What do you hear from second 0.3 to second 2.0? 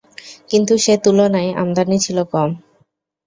কিন্তু সে তুলনায় আমদানী